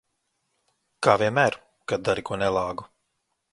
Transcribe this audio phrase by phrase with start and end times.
[1.09, 1.59] Kā vienmēr,
[1.93, 2.89] kad dari ko nelāgu.